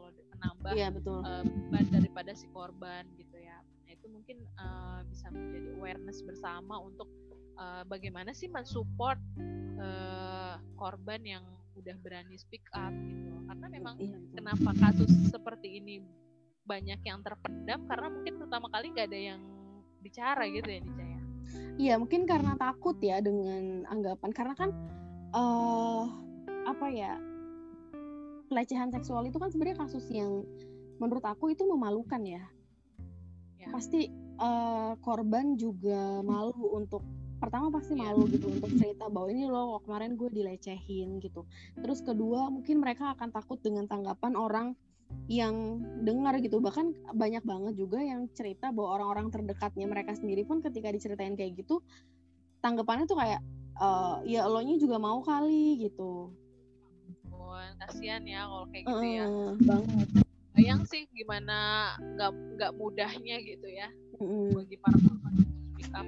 [0.42, 1.22] menambah iya, betul.
[1.22, 3.62] Uh, beban daripada si korban gitu ya.
[3.86, 7.06] Nah itu mungkin uh, bisa menjadi awareness bersama untuk
[7.54, 9.18] uh, bagaimana sih mensupport
[9.78, 11.44] uh, korban yang
[11.78, 16.04] udah berani speak up gitu karena memang iya, kenapa kasus seperti ini
[16.68, 17.86] banyak yang terpendam?
[17.88, 19.40] Karena mungkin pertama kali nggak ada yang
[20.02, 21.11] bicara gitu ya Nica ya
[21.80, 24.70] Iya, mungkin karena takut ya dengan anggapan karena kan
[25.32, 26.04] uh,
[26.68, 27.16] apa ya?
[28.52, 30.44] pelecehan seksual itu kan sebenarnya kasus yang
[31.00, 32.44] menurut aku itu memalukan ya.
[33.56, 33.72] ya.
[33.72, 37.00] Pasti uh, korban juga malu untuk
[37.40, 38.12] pertama pasti iya.
[38.12, 41.48] malu gitu untuk cerita bahwa ini loh kemarin gue dilecehin gitu.
[41.80, 44.66] Terus kedua mungkin mereka akan takut dengan tanggapan orang
[45.30, 46.58] yang dengar gitu.
[46.58, 51.56] Bahkan banyak banget juga yang cerita bahwa orang-orang terdekatnya mereka sendiri pun ketika diceritain kayak
[51.62, 51.80] gitu
[52.62, 53.42] tanggapannya tuh kayak
[53.74, 53.88] e,
[54.30, 56.30] ya lo nya juga mau kali gitu.
[57.34, 59.26] Oh, kasihan ya kalau kayak gitu uh, ya
[59.66, 60.08] banget.
[60.52, 61.58] Bayang sih gimana
[61.98, 63.88] nggak nggak mudahnya gitu ya
[64.20, 64.52] mm.
[64.52, 65.34] bagi para korban
[65.74, 66.06] speak up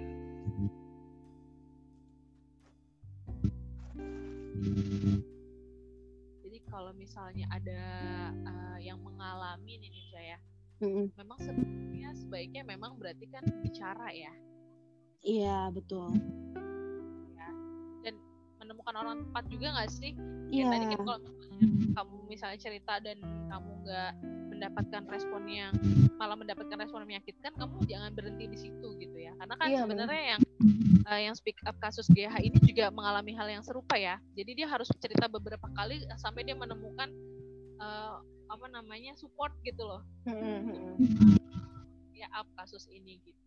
[6.74, 7.82] kalau misalnya ada
[8.50, 10.36] uh, yang mengalami nih nih saya
[10.82, 11.06] mm-hmm.
[11.14, 14.34] memang sebenarnya sebaiknya memang berarti kan bicara ya.
[15.22, 16.10] Iya betul.
[17.38, 17.48] Ya
[18.02, 18.14] dan
[18.58, 20.12] menemukan orang tepat juga nggak sih?
[20.50, 20.66] Iya.
[20.74, 21.20] tadi kan kalau
[21.94, 24.12] kamu misalnya cerita dan kamu nggak
[24.50, 25.72] mendapatkan respon yang
[26.18, 29.30] malah mendapatkan respon yang menyakitkan kamu jangan berhenti di situ gitu ya.
[29.38, 30.40] Karena kan iya, sebenarnya yang
[31.08, 34.18] uh, yang speak up kasus GH ini juga mengalami hal yang serupa ya.
[34.34, 37.08] Jadi dia harus cerita beberapa kali sampai dia menemukan
[37.80, 40.02] uh, apa namanya support gitu loh.
[40.28, 40.96] Uh,
[42.14, 43.40] ya up kasus ini gitu.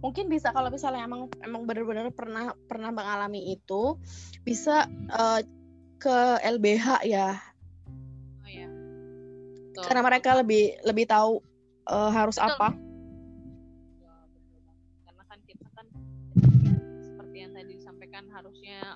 [0.00, 4.00] Mungkin bisa kalau misalnya emang emang benar-benar pernah pernah mengalami itu
[4.40, 5.40] bisa uh,
[6.00, 7.36] ke LBH ya.
[8.40, 8.68] Oh ya.
[9.84, 11.44] Karena mereka lebih lebih tahu
[11.88, 12.56] uh, harus Betul.
[12.56, 12.85] apa.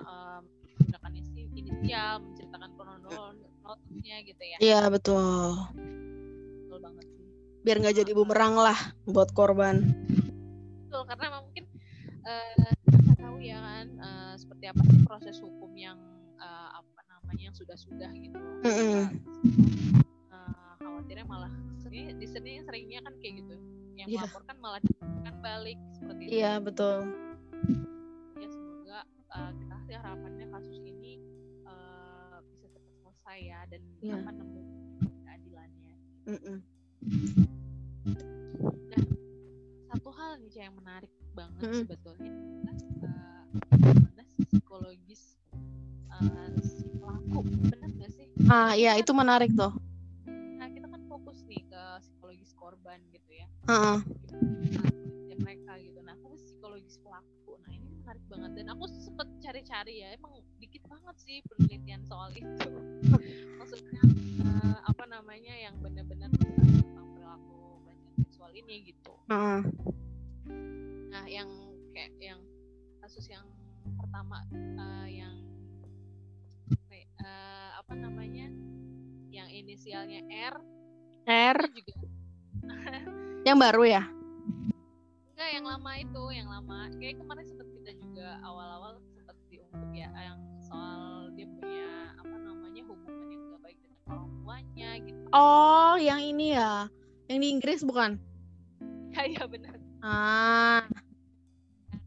[0.05, 0.41] Um,
[0.81, 1.11] menggunakan
[1.55, 4.57] inisial menceritakan kronologisnya gitu ya.
[4.59, 5.55] Iya betul.
[6.65, 7.25] Betul banget sih.
[7.61, 9.93] Biar nggak jadi bumerang lah buat korban.
[10.87, 11.63] Betul karena mungkin
[12.25, 15.97] uh, kita tahu ya kan uh, seperti apa sih proses hukum yang
[16.41, 18.37] uh, apa namanya yang sudah sudah gitu.
[18.65, 19.01] Mm -hmm.
[20.33, 23.55] uh, khawatirnya malah sering di sini seringnya kan kayak gitu.
[23.95, 24.21] Yang yeah.
[24.25, 24.81] melaporkan malah
[25.21, 26.31] kan balik seperti itu.
[26.41, 26.97] Iya betul.
[29.31, 31.19] Uh, kita sih harapannya kasus ini
[31.67, 34.23] uh, bisa cepat selesai ya dan yeah.
[34.23, 34.61] apa nemu
[35.27, 35.93] keadilannya.
[36.31, 36.57] Mm -mm.
[38.87, 39.03] Nah
[39.91, 41.83] satu hal nih yang menarik banget Mm-mm.
[41.83, 42.31] sebetulnya
[43.03, 43.43] uh,
[44.47, 45.35] psikologis
[46.15, 49.75] uh, si pelaku benar nggak sih ah iya itu menarik tuh
[50.55, 53.97] nah kita kan fokus nih ke psikologis korban gitu ya Heeh.
[54.31, 55.10] ya mereka
[58.11, 58.51] menarik banget.
[58.59, 62.67] Dan aku sempet cari-cari ya emang dikit banget sih penelitian soal itu.
[63.63, 64.03] Maksudnya
[64.43, 69.15] eh, apa namanya yang benar-benar tentang perilaku pelecehan seksual ini gitu.
[71.07, 71.47] Nah yang
[71.95, 72.43] kayak yang
[72.99, 73.47] kasus yang
[73.95, 75.35] pertama eh, yang
[76.91, 78.51] eh, apa namanya
[79.31, 80.55] yang inisialnya R.
[81.31, 81.57] R?
[81.71, 81.95] Juga
[83.47, 84.03] yang baru ya?
[85.31, 86.79] Enggak, yang lama itu, yang lama.
[87.01, 87.70] Kayak kemarin sempat kita
[88.21, 93.77] juga awal-awal sempat diungkap ya yang soal dia punya apa namanya hubungan yang gak baik
[93.81, 95.21] dengan orang tuanya gitu.
[95.33, 96.85] oh yang ini ya
[97.33, 98.21] yang di Inggris bukan
[99.17, 99.73] Ya, ya benar.
[100.05, 100.85] ah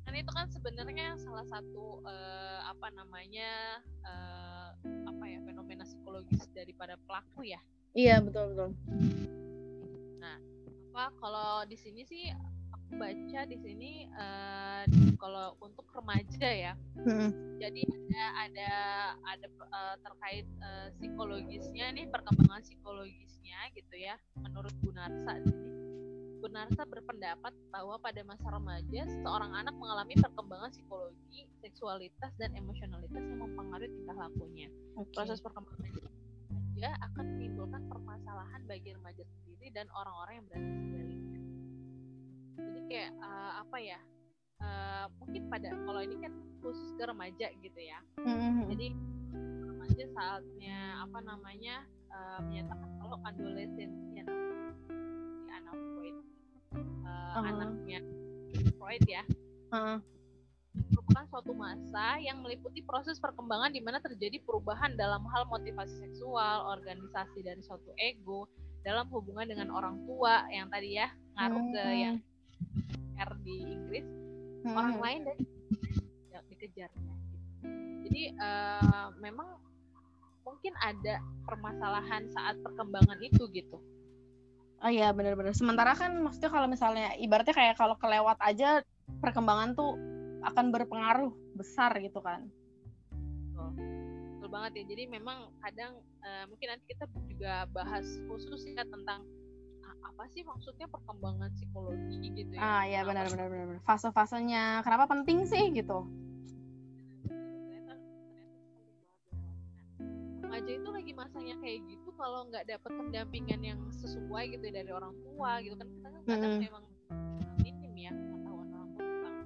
[0.06, 4.70] Kan itu kan sebenarnya salah satu eh, apa namanya eh,
[5.10, 7.58] apa ya fenomena psikologis daripada pelaku ya.
[7.98, 8.70] iya betul betul
[10.94, 12.30] Apa kalau di sini sih
[12.94, 14.84] baca di sini eh,
[15.18, 16.72] kalau untuk remaja ya
[17.04, 17.30] Heeh.
[17.58, 18.70] jadi ada ada
[19.26, 25.72] ada eh, terkait eh, psikologisnya nih perkembangan psikologisnya gitu ya menurut Gunarsa di sini
[26.44, 33.40] Gunarsa berpendapat bahwa pada masa remaja seorang anak mengalami perkembangan psikologi seksualitas dan emosionalitas yang
[33.40, 34.68] mempengaruhi tingkah lakunya
[35.00, 35.12] Oke.
[35.16, 41.33] proses perkembangan remaja akan menimbulkan permasalahan bagi remaja sendiri dan orang-orang yang berada di sebaliknya
[42.56, 43.98] jadi kayak eh, apa ya
[44.60, 48.70] eh, mungkin pada kalau ini kan khusus ke remaja gitu ya Mm-mm.
[48.72, 48.86] jadi
[49.64, 51.76] remaja saatnya apa namanya
[52.08, 54.38] eh, menyatakan kalau adolescensi anak
[54.88, 56.16] si anak Freud
[57.04, 57.42] eh, Oh.
[57.42, 57.98] anaknya
[58.78, 59.22] Freud ya
[59.74, 59.98] Heeh.
[60.90, 66.66] merupakan suatu masa yang meliputi proses perkembangan di mana terjadi perubahan dalam hal motivasi seksual,
[66.66, 68.50] organisasi dari suatu ego
[68.82, 71.98] dalam hubungan dengan orang tua yang tadi ya ngaruh ke Hmm.
[72.02, 72.16] yang
[73.18, 74.06] R di Inggris
[74.64, 75.04] orang Mm-mm.
[75.04, 75.36] lain dan
[76.32, 77.36] ya, dikejarnya gitu.
[78.08, 79.48] jadi eh, memang
[80.44, 83.78] mungkin ada permasalahan saat perkembangan itu gitu
[84.84, 85.56] Oh iya benar-benar.
[85.56, 88.84] Sementara kan maksudnya kalau misalnya ibaratnya kayak kalau kelewat aja
[89.16, 89.96] perkembangan tuh
[90.44, 92.44] akan berpengaruh besar gitu kan.
[94.44, 99.24] betul banget ya jadi memang kadang eh, mungkin nanti kita juga bahas khusus ya tentang
[100.04, 103.78] apa sih maksudnya perkembangan psikologi gitu ya Ah iya Kenapa benar-benar benar.
[103.82, 106.04] Fase-fasenya kenapa penting sih gitu?
[107.24, 107.80] ya.
[107.82, 107.98] Nah,
[110.44, 114.90] remaja itu lagi masanya kayak gitu kalau nggak dapat pendampingan yang sesuai gitu ya dari
[114.90, 116.62] orang tua gitu kan kita kan kadang Mm-mm.
[116.62, 116.84] memang
[117.58, 119.36] minim ya pengetahuan orang tua tentang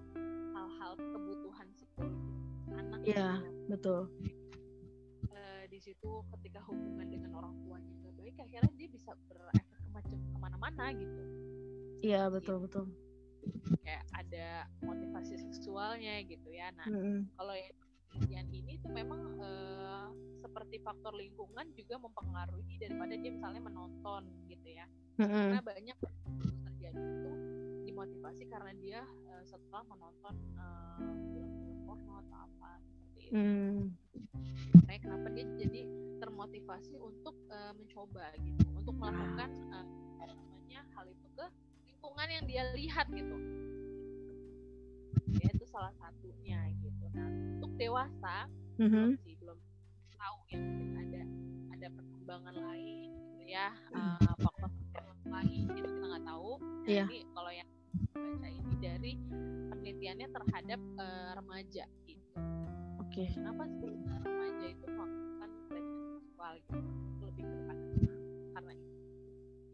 [0.53, 2.29] hal-hal kebutuhan psikologi
[2.69, 3.49] anak Iya, gitu.
[3.69, 4.01] betul.
[5.31, 9.65] Eh, di situ ketika hubungan dengan orang tuanya nggak baik akhirnya dia bisa berefek
[9.99, 11.23] macam ke mana-mana gitu
[11.99, 12.87] Iya, betul betul.
[13.83, 14.49] kayak ada
[14.81, 17.27] motivasi seksualnya gitu ya nah Mm-mm.
[17.35, 17.75] kalau yang
[18.09, 20.07] penelitian ini tuh memang eh,
[20.39, 24.87] seperti faktor lingkungan juga mempengaruhi daripada dia misalnya menonton gitu ya
[25.19, 25.33] Mm-mm.
[25.33, 25.97] karena banyak
[26.69, 27.33] terjadi itu
[27.85, 33.79] dimotivasi karena dia eh, setelah menonton eh, film-film porno atau apa seperti itu Mm.
[34.75, 35.83] Makanya kenapa dia jadi
[36.19, 38.65] termotivasi untuk eh, mencoba gitu.
[38.75, 39.87] Untuk melakukan eh,
[40.19, 41.47] apa namanya hal itu ke
[41.87, 43.37] lingkungan yang dia lihat gitu.
[45.39, 47.05] Ya itu salah satunya gitu.
[47.15, 47.29] Nah
[47.59, 48.91] untuk dewasa Mhm.
[48.91, 49.59] belum sih belum
[50.15, 51.23] tahu ya mungkin ada
[51.75, 54.71] ada perkembangan lain gitu ya eh, faktor
[55.29, 56.51] lain itu kita nggak tahu.
[56.59, 57.05] Nah, Iya.
[57.07, 57.69] ini kalau yang
[58.15, 59.13] baca ini dari
[59.71, 62.27] penelitiannya terhadap eh, remaja gitu
[63.19, 63.35] Oke.
[63.35, 66.79] kenapa sih remaja itu melakukan pelecehan seksual gitu
[67.19, 67.83] lebih kepada
[68.55, 68.95] karena itu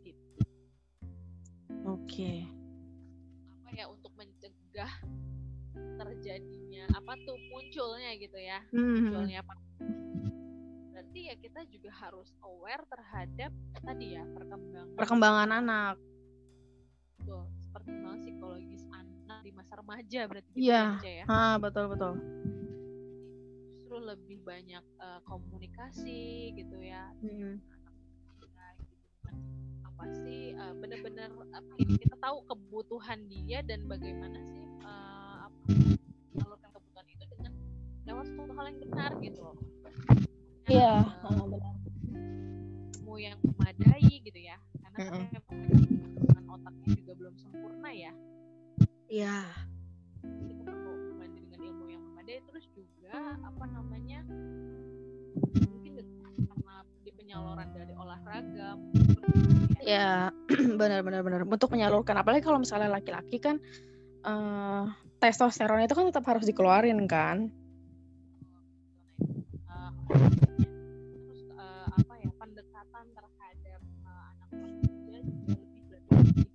[0.00, 0.40] gitu.
[1.84, 2.32] Oke.
[3.52, 4.92] apa ya untuk mencegah
[6.00, 9.12] terjadinya apa tuh munculnya gitu ya Mhm.
[9.12, 9.52] munculnya apa
[10.88, 15.94] berarti ya kita juga harus aware terhadap tadi ya perkembangan Perkembangan anak.
[17.20, 17.44] Betul,
[17.76, 20.96] perkembangan psikologis anak di masa remaja berarti gitu Iya.
[20.96, 22.14] ya, Ca, ya Ah, betul betul.
[23.94, 27.14] Justru lebih banyak eh, komunikasi gitu ya
[28.50, 28.82] kan.
[29.86, 35.58] apa sih eh, benar-benar apa ya, kita tahu kebutuhan dia dan bagaimana sih eh, apa
[36.34, 37.52] menyalurkan kebutuhan itu dengan
[38.02, 39.56] lewat suatu hal yang benar gitu loh
[40.66, 41.74] Iya, Eh, ah, benar.
[42.98, 48.10] ilmu yang memadai gitu ya karena kan perkembangan otaknya juga belum sempurna ya
[49.06, 49.38] Iya.
[49.46, 49.63] kita
[52.64, 54.24] terus juga apa namanya
[55.60, 55.92] mungkin
[56.48, 58.80] karena di penyaluran dari olahraga
[59.84, 60.32] Ya,
[60.80, 61.44] benar benar.
[61.44, 63.60] Untuk menyalurkan apalagi kalau misalnya laki-laki kan
[64.24, 64.84] eh
[65.20, 67.52] testosteron itu kan tetap harus dikeluarin kan.
[69.68, 75.18] uh, terus uh, apa ya pendekatan terhadap uh, anak remaja juga
[75.52, 76.48] lebih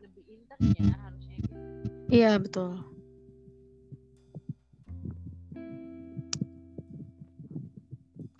[0.00, 1.56] lebih intens ya harusnya gitu.
[2.08, 2.89] Iya, betul.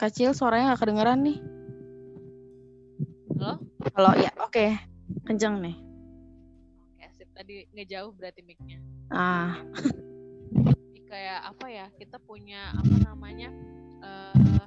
[0.00, 1.36] Kecil suaranya gak kedengeran nih.
[3.36, 3.60] Halo?
[3.92, 4.66] Kalau ya, oke.
[5.28, 5.76] Kenceng nih.
[6.96, 7.28] Oke, sip.
[7.36, 8.80] Tadi ngejauh berarti mic-nya.
[9.12, 9.60] Ah,
[10.56, 11.86] Jadi kayak apa ya?
[12.00, 13.52] Kita punya apa namanya?
[14.00, 14.64] eh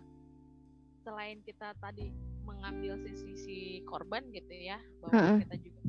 [1.02, 2.14] selain kita tadi
[2.46, 3.58] mengambil sisi si
[3.90, 5.38] korban gitu ya, bahwa Mm-mm.
[5.42, 5.80] kita juga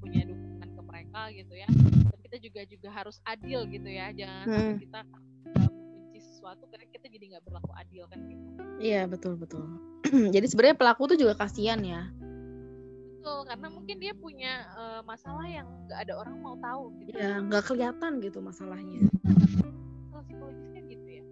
[0.00, 1.68] punya dukungan ke mereka gitu ya.
[1.68, 4.08] Dan kita juga juga harus adil gitu ya.
[4.16, 4.80] Jangan sampai Mm.
[4.88, 5.83] kita uh, membenci
[6.44, 8.44] sesuatu karena kita jadi nggak berlaku adil kan gitu.
[8.76, 9.64] iya betul betul.
[10.36, 12.12] Jadi sebenarnya pelaku tuh juga kasihan ya.
[13.16, 17.16] Betul, karena mungkin dia punya eh, masalah yang nggak ada orang mau tahu gitu.
[17.16, 19.08] Ya, nggak kelihatan gitu masalahnya.
[20.12, 21.24] Kalau psikologis kan gitu ya.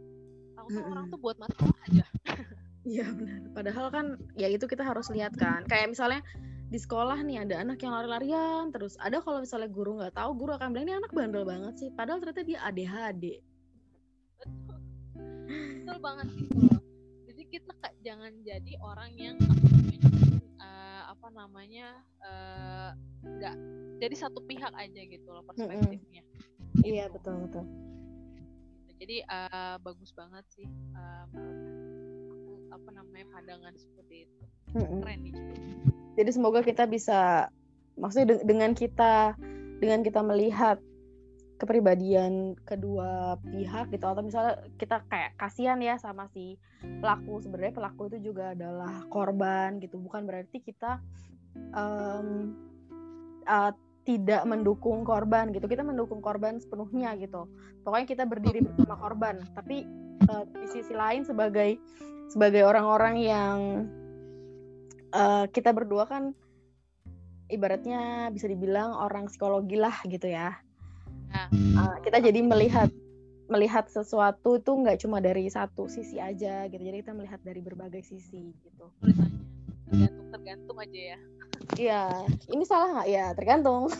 [0.56, 2.06] Tahu orang tuh buat masalah aja.
[2.82, 3.46] Iya benar.
[3.54, 5.62] Padahal kan ya itu kita harus lihat kan.
[5.70, 6.18] Kayak misalnya
[6.66, 10.58] di sekolah nih ada anak yang lari-larian terus ada kalau misalnya guru nggak tahu guru
[10.58, 13.51] akan bilang ini anak bandel banget sih padahal ternyata dia ADHD.
[15.52, 16.80] Betul banget gitu loh.
[17.28, 20.08] Jadi kita kayak jangan jadi orang yang apa namanya,
[20.60, 21.86] eh, apa namanya
[22.24, 22.90] eh,
[23.22, 23.56] nggak
[24.02, 26.22] jadi satu pihak aja gitu loh perspektifnya.
[26.82, 27.64] iya betul betul
[28.34, 28.92] Gitu.
[29.02, 31.42] Jadi eh, bagus banget sih aku
[32.72, 34.42] apa namanya pandangan seperti itu.
[34.72, 35.34] Keren nih.
[36.16, 37.48] Jadi semoga kita bisa
[37.96, 39.36] maksudnya de- dengan kita
[39.82, 40.78] dengan kita melihat
[41.62, 47.38] kepribadian kedua pihak gitu atau misalnya kita kayak kasihan ya sama si pelaku.
[47.38, 50.98] Sebenarnya pelaku itu juga adalah korban gitu bukan berarti kita
[51.54, 52.58] em,
[53.46, 53.70] uh,
[54.02, 55.70] tidak mendukung korban gitu.
[55.70, 57.46] Kita mendukung korban sepenuhnya gitu.
[57.86, 59.38] Pokoknya kita berdiri bersama korban.
[59.54, 59.86] Tapi
[60.26, 61.78] uh, di sisi lain sebagai
[62.26, 63.58] sebagai orang-orang yang
[65.14, 66.34] uh, kita berdua kan
[67.46, 70.58] ibaratnya bisa dibilang orang psikologi lah gitu ya
[71.52, 72.92] Uh, kita jadi melihat
[73.50, 78.00] melihat sesuatu itu nggak cuma dari satu sisi aja gitu jadi kita melihat dari berbagai
[78.00, 78.86] sisi gitu
[79.92, 81.18] tergantung tergantung aja ya.
[81.76, 82.04] iya
[82.48, 83.82] ini salah nggak ya tergantung.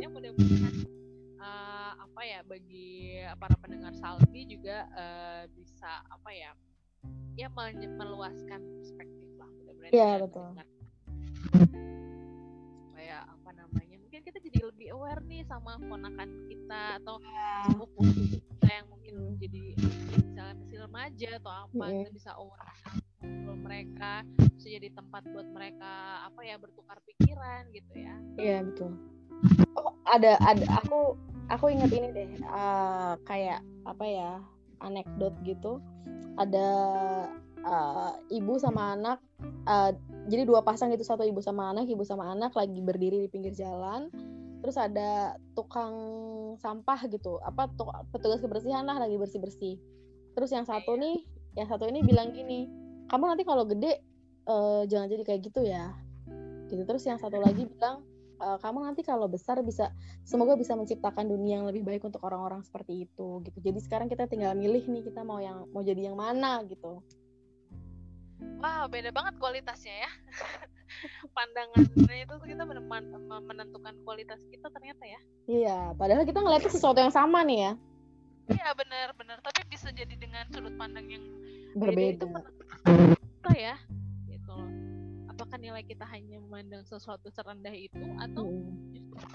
[0.00, 0.74] Ya mudah-mudahan
[1.38, 6.50] eh, apa ya bagi para pendengar Salbi juga eh, bisa apa ya
[7.36, 10.48] ya meluaskan perspektif lah mudah-mudahan Iya, betul.
[14.50, 17.22] Jadi lebih aware nih sama ponakan kita atau
[17.70, 19.62] sepupu kita yang mungkin jadi
[20.26, 21.94] misalnya masih remaja atau apa Mm-mm.
[22.02, 22.74] kita bisa aware
[23.50, 24.22] ngobrol mereka
[24.54, 28.14] bisa jadi tempat buat mereka apa ya bertukar pikiran gitu ya.
[28.38, 28.94] Iya betul.
[29.74, 31.18] Oh ada ada aku
[31.50, 34.30] aku inget ini deh uh, kayak apa ya
[34.78, 35.82] anekdot gitu.
[36.38, 36.68] Ada
[37.64, 39.18] uh, ibu sama anak
[39.68, 39.92] uh,
[40.28, 43.52] jadi dua pasang gitu satu ibu sama anak ibu sama anak lagi berdiri di pinggir
[43.56, 44.12] jalan.
[44.60, 45.96] Terus ada tukang
[46.60, 49.80] sampah gitu apa tuk- petugas kebersihan lah lagi bersih bersih
[50.36, 51.24] terus yang satu nih
[51.58, 52.70] yang satu ini bilang gini
[53.10, 53.98] kamu nanti kalau gede
[54.46, 55.90] eh, jangan jadi kayak gitu ya.
[56.70, 56.82] Gitu.
[56.86, 58.06] Terus yang satu lagi bilang
[58.40, 59.90] "Eh, kamu nanti kalau besar bisa
[60.22, 63.42] semoga bisa menciptakan dunia yang lebih baik untuk orang-orang seperti itu.
[63.42, 63.58] Gitu.
[63.58, 67.02] Jadi sekarang kita tinggal milih nih kita mau yang mau jadi yang mana gitu
[68.60, 70.10] Wah, beda banget kualitasnya ya.
[71.36, 72.84] Pandangannya itu kita benar
[73.46, 75.20] menentukan kualitas kita ternyata ya.
[75.50, 77.72] iya padahal kita ngeliatnya sesuatu yang sama nih ya
[78.50, 81.22] Iya benar-benar, tapi bisa jadi dengan sudut pandang yang
[81.78, 82.78] beda itu berbeda menentukan
[83.22, 83.76] kita ya.
[84.26, 84.70] Gitu loh.
[85.30, 88.89] Apakah nilai kita hanya memandang sesuatu serendah itu atau Mm, justru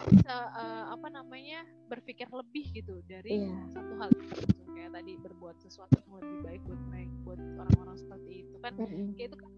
[0.05, 3.57] bisa eh, apa namanya berpikir lebih gitu dari Iya.
[3.71, 4.35] satu hal itu
[4.75, 8.73] kayak tadi berbuat sesuatu yang lebih baik buat mereka buat orang-orang seperti itu kan.
[9.15, 9.49] Kayak itu kan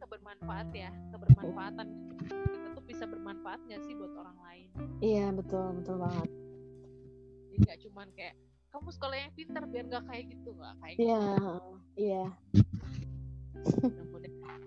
[0.00, 1.86] kebermanfaat ya kebermanfaatan.
[2.24, 4.68] Kita tuh bisa bermanfaat nggak sih buat orang lain?
[5.00, 6.30] Iya betul betul banget.
[7.44, 8.34] Jadi nggak cuman kayak
[8.68, 10.50] kamu sekolah yang pintar biar nggak kayak gitu.
[10.52, 11.74] Nggak kayak iya gitu.
[11.94, 12.24] iya.
[13.80, 14.60] Mudah-mudahan.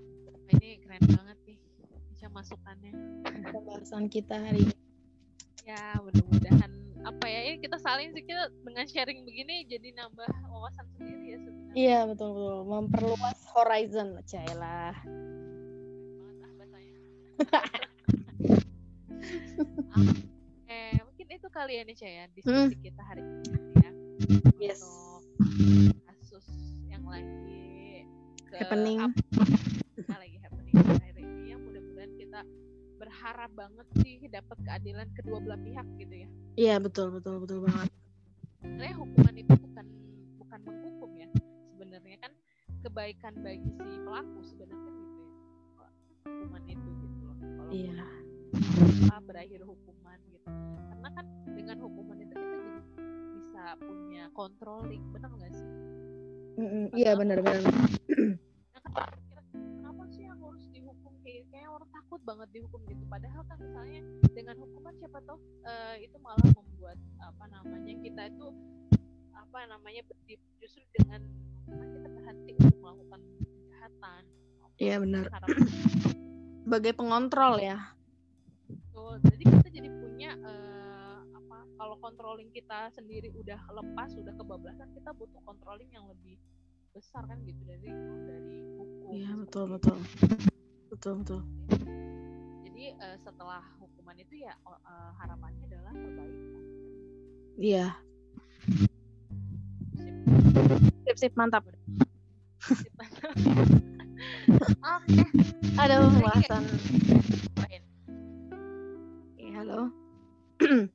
[0.48, 1.58] Ini keren banget nih
[2.10, 2.92] bisa masukannya.
[3.28, 4.76] Pembahasan kita hari ini
[5.68, 6.72] ya mudah-mudahan
[7.04, 11.38] apa ya ini kita saling sih kita dengan sharing begini jadi nambah wawasan sendiri ya
[11.44, 11.76] sebenarnya.
[11.76, 12.58] Iya betul betul.
[12.72, 14.96] Memperluas horizon cailah
[19.94, 20.14] ah
[20.68, 22.84] eh mungkin itu kali ya nih ya diskusi hmm.
[22.84, 23.92] kita hari ini ya.
[24.58, 24.82] Yes.
[24.82, 26.48] untuk kasus
[26.90, 28.08] yang lagi
[28.50, 29.00] ke happening.
[30.08, 32.42] nah, lagi happening hari ini yang mudah-mudahan kita
[33.18, 36.30] berharap banget sih dapat keadilan kedua belah pihak gitu ya.
[36.54, 37.90] Iya betul betul betul banget.
[38.62, 39.86] Sebenarnya hukuman itu bukan
[40.38, 41.30] bukan menghukum ya.
[41.74, 42.32] Sebenarnya kan
[42.86, 45.30] kebaikan bagi si pelaku sebenarnya gitu ya.
[46.30, 47.38] Hukuman itu gitu loh.
[47.42, 48.06] Kalau iya.
[49.10, 50.50] apa berakhir hukuman gitu.
[50.94, 51.26] Karena kan
[51.58, 52.82] dengan hukuman itu kita jadi
[53.34, 55.70] bisa punya controlling benar nggak sih?
[56.62, 59.02] Mm -mm, iya benar-benar kenapa
[62.28, 63.08] banget dihukum gitu.
[63.08, 64.04] Padahal kan misalnya
[64.36, 68.48] dengan hukuman siapa tahu uh, itu malah membuat apa namanya kita itu
[69.32, 70.04] apa namanya
[70.60, 71.24] justru dengan
[71.64, 74.22] hukuman kita berhenti untuk melakukan kejahatan.
[74.76, 75.26] Iya benar.
[76.68, 77.96] Sebagai pengontrol ya.
[78.68, 79.24] Betul.
[79.24, 85.16] Jadi kita jadi punya uh, apa kalau controlling kita sendiri udah lepas udah kebablasan kita
[85.16, 86.36] butuh controlling yang lebih
[86.92, 87.88] besar kan gitu dari
[88.28, 89.16] dari hukum.
[89.16, 89.98] Iya betul betul.
[90.92, 91.42] Betul betul
[92.78, 96.62] jadi uh, setelah hukuman itu ya uh, harapannya adalah perbaikan
[97.58, 97.98] iya.
[101.10, 101.66] Sip sip mantap.
[102.62, 103.34] Sip, mantap.
[104.94, 105.10] Oke.
[105.10, 105.26] okay.
[105.82, 106.64] aduh pembahasan
[109.58, 109.90] halo.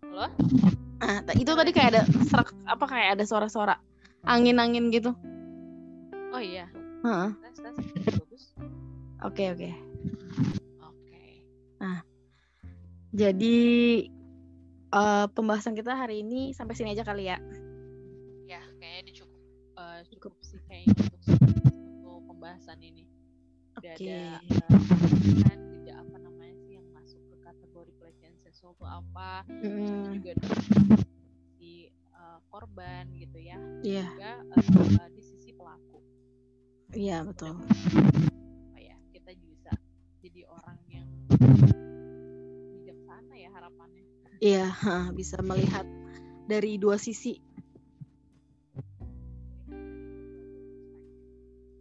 [0.06, 0.26] Halo?
[1.02, 3.74] Ah itu tadi kayak ada serak apa kayak ada suara-suara
[4.22, 5.18] angin-angin gitu.
[6.30, 6.70] Oh iya.
[7.02, 7.34] Heeh.
[8.14, 8.54] bagus.
[9.26, 9.91] Oke oke oke
[11.82, 12.06] nah
[13.12, 13.58] jadi
[14.88, 17.36] uh, pembahasan kita hari ini sampai sini aja kali ya.
[18.48, 19.40] Ya kayaknya cukup
[19.76, 20.32] uh, cukup.
[20.40, 23.04] sih kayaknya untuk, untuk pembahasan ini.
[23.76, 23.88] Oke.
[23.96, 24.32] okay.
[24.32, 24.80] ada uh,
[28.20, 29.30] kan seksual itu apa.
[29.48, 30.12] Mm.
[30.20, 30.32] juga
[31.56, 33.58] di uh, korban gitu ya.
[33.84, 34.08] Yeah.
[34.12, 34.32] juga
[35.00, 35.98] uh, di sisi pelaku.
[36.92, 37.60] Iya yeah, betul.
[37.60, 39.71] Apa ya kita bisa
[40.22, 41.08] jadi orang yang
[42.78, 44.02] bijaksana ya harapannya
[44.38, 45.84] iya yeah, bisa melihat
[46.46, 47.42] dari dua sisi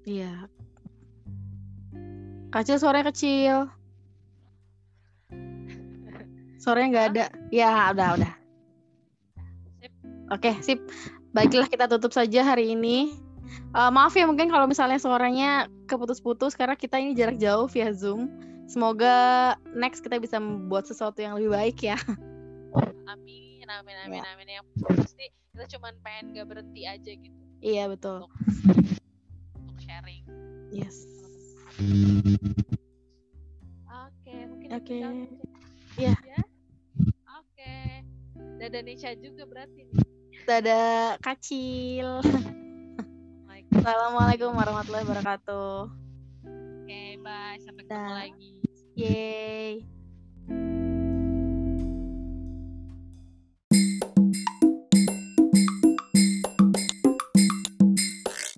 [0.09, 0.49] iya
[2.49, 3.69] kecil suaranya kecil
[6.61, 7.25] Sorenya nggak ada.
[7.49, 8.33] Ya, udah, udah.
[9.81, 9.93] Sip.
[10.29, 10.79] Oke, sip.
[11.33, 13.17] Baiklah kita tutup saja hari ini.
[13.71, 18.29] Uh, maaf ya mungkin kalau misalnya suaranya keputus-putus karena kita ini jarak jauh via Zoom.
[18.67, 21.97] Semoga next kita bisa membuat sesuatu yang lebih baik ya.
[23.11, 24.23] Amin, amin, amin, ya.
[24.31, 24.47] amin.
[24.47, 27.39] Yang pasti kita cuma pengen gak berhenti aja gitu.
[27.59, 28.25] Iya betul.
[28.25, 28.33] Untuk,
[29.59, 30.23] untuk sharing.
[30.71, 31.03] Yes.
[33.91, 34.95] Oke, mungkin Oke.
[34.95, 35.01] Okay.
[35.99, 36.15] Iya.
[36.23, 36.41] Ya.
[38.61, 40.05] Dada Nisha juga berarti nih.
[40.45, 42.21] Dada kacil.
[43.71, 45.87] Assalamualaikum warahmatullahi wabarakatuh.
[46.43, 47.55] Oke, okay, bye.
[47.63, 48.51] Sampai ketemu lagi.
[48.99, 49.87] Yeay.